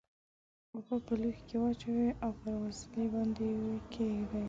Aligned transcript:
اوبه 0.75 0.97
په 1.05 1.13
لوښي 1.21 1.43
کې 1.49 1.57
واچوئ 1.61 2.09
او 2.23 2.31
پر 2.39 2.53
وسیلې 2.63 3.05
باندې 3.13 3.45
یې 3.65 3.73
کیږدئ. 3.93 4.39